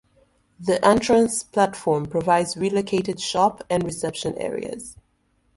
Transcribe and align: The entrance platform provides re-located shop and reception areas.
The 0.59 0.83
entrance 0.83 1.43
platform 1.43 2.07
provides 2.07 2.57
re-located 2.57 3.19
shop 3.19 3.63
and 3.69 3.83
reception 3.83 4.35
areas. 4.35 4.95